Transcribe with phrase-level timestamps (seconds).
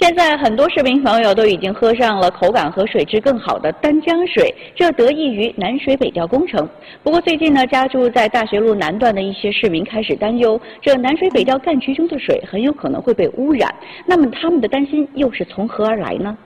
[0.00, 6.68] 现在很多市民朋友都已经喝上了口感和水质更好的丹江水，这得益于南水北调工程。
[7.02, 13.74] 不过最近呢，家住在大学路南段的一些市民开始担忧，这南水北调干渠中的水很有可能会被污染。
[14.06, 16.38] 那么他们的担心又是从何而来呢？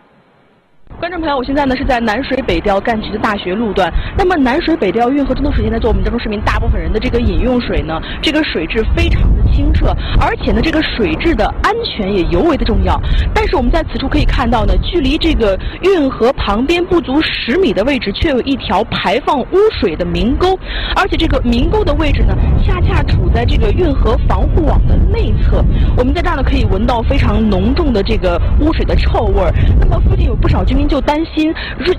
[1.02, 3.92] 观众朋友，我现在呢是在南水北调干渠的大学路段。
[4.16, 9.88] 那么南水北调运河中的水现在做我们郑州市民大部分人的这个饮用水呢，这个水质非常的清澈，
[10.20, 12.96] 而且呢这个水质的安全也尤为的重要。
[13.34, 20.56] 但是我们在此处可以看到呢，距离这个运河旁边不足十米的位置，却有一条排放污水的明沟，
[20.94, 22.32] 而且这个明沟的位置呢，
[22.64, 25.64] 恰恰处在这个运河防护网的内侧。
[25.96, 29.52] 我们在这儿呢可以闻到非常浓重的这个污水的臭味儿。
[29.80, 30.86] 那么附近有不少居民。
[30.92, 31.50] 就担心，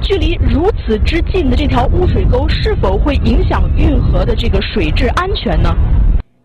[0.03, 5.75] 距离如此之近的这条污水沟是否会影响运河的这个水质安全呢？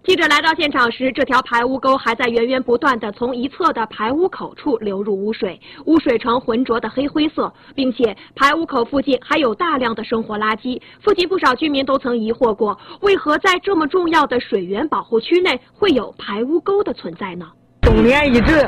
[0.02, 10.80] 记者来到现场时，这条排污沟还在源源不断地从一侧的排污口处流入污水，污水呈浑浊的黑灰色，并且排污口附近还有大量的生活垃圾。
[11.04, 17.44] 附近不少居民都曾疑惑过，为何在这么重要的水源保护区内会有排污沟的存在呢？
[17.82, 18.66] 冬天一直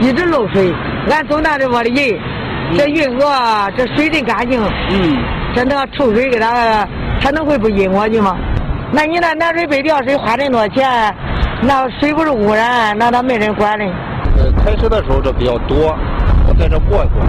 [0.00, 0.72] 一直漏水，
[1.10, 2.29] 俺总大的我的人。
[2.76, 3.26] 这运河
[3.76, 5.16] 这水真干净，嗯，
[5.54, 6.86] 这那臭水给他，
[7.20, 8.36] 他能会不引过去吗？
[8.92, 11.14] 那你那南水北调水花这么多钱，
[11.62, 13.90] 那水不是污染，那它没人管嘞。
[14.36, 15.96] 呃，开始的时候这比较多，
[16.48, 17.22] 我在这过一过，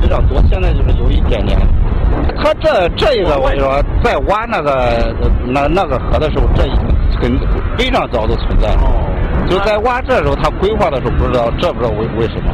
[0.00, 0.40] 非常多。
[0.48, 1.58] 现在就是有一点点。
[2.42, 5.14] 他这这一个我跟你说，在挖那个
[5.46, 6.62] 那那个河的时候，这
[7.20, 7.38] 很
[7.76, 9.10] 非常早就存在哦。
[9.48, 12.52] 就在挖这时候，他规划的时候不知道，这不知道为为什么。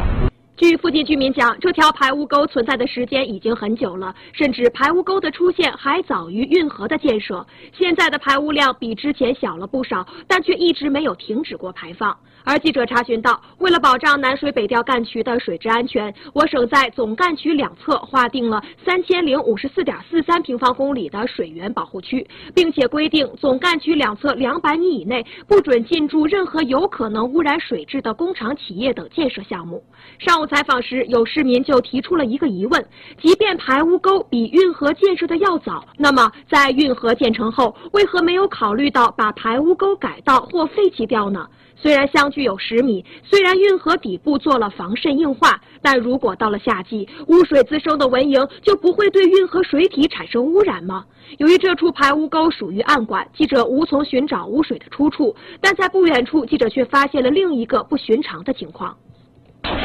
[0.57, 7.45] 据附近居民讲，这条排污沟存在的时间已经很久了，甚至排污沟的出现还早于运河的建设。
[7.77, 12.17] 现在的排污量比之前小了不少，但却一直没有停止过排放。
[12.43, 29.83] 而记者查询到，为了保障南水北调干渠的水质安全，我省在总干渠两侧划定了三千零五十四点四三平方公里的水源保护区，并且规定总干渠两侧两百米以内不准进驻任何有可能污染水质的工厂、企业等建设项目。
[30.17, 32.83] 上午采访时，有市民就提出了一个疑问：
[33.21, 41.47] 即便排污沟比运河建设的要早，那么在运河建成后，为何没有考虑到把排污沟改道或废弃掉呢？
[41.79, 51.05] 虽然相距有十米，虽然运河底部做了防渗硬化，但如果到了夏季，污水滋生的蚊蝇就不会对运河水体产生污染吗？
[51.37, 58.97] 由于这处排污沟属于暗管，记者无从寻找污水的出处，但在不远处，记者却发现了另一个不寻常的情况。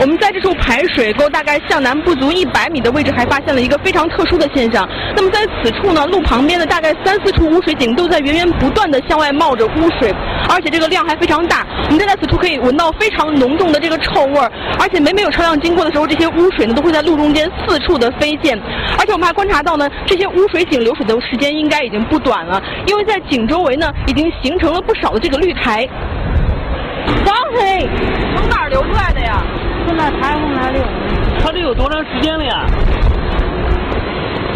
[0.03, 4.85] 我们在这处排水沟大概向南不足一百米的位置，还发现了一个非常特殊的现象。
[5.15, 10.13] 那么在此处呢，路旁边的大概三四处污水井都在源源不断的向外冒着污水，
[10.51, 11.65] 而且这个量还非常大。
[11.85, 18.61] 我们站在此处可以闻到非常浓重的这个臭味儿，而且每每有车辆经过的时候，这些污水呢都会在路中间四处的飞溅。
[18.99, 25.89] 而且我们还观察到呢，这些污水井流水的时间应该已经不短了，因为在井周围呢已经形成了不少的这个绿苔。
[27.25, 27.89] 脏黑，
[28.35, 29.41] 从哪儿流出来的呀？
[29.87, 30.83] 从那台风那流。
[31.41, 32.67] 它这有多长时间了呀？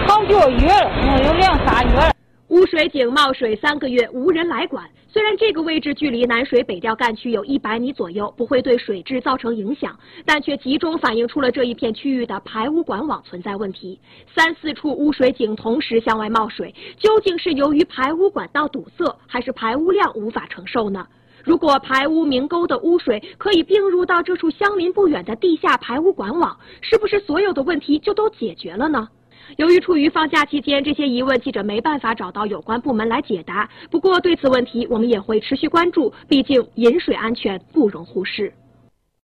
[0.07, 2.13] 好几个月了，有两三月了。
[2.49, 4.85] 污水井冒水三个月，无人来管。
[5.09, 13.99] 虽然这个位置距离南水北调干区有一百米左右，不会对水质造成影响，但却集中反映出了这一片区域的排污管网存在问题。
[14.35, 21.05] 三四处污水井同时向外冒水，究竟是由于排污管道堵塞，还是排污量无法承受呢？
[21.47, 29.09] 如果排污明沟的污水可以并入到这处相邻不远的地下排污管网，是不是所有的问题就都解决了呢？
[29.57, 33.71] 由于处于放假期间，这些疑问记者没办法找到有关部门来解答。
[33.93, 38.53] 不过对此问题，我们也会持续关注，毕竟饮水安全不容忽视。